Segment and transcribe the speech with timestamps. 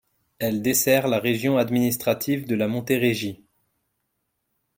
[0.39, 3.45] Elle dessert la région administrative de la Montérégie.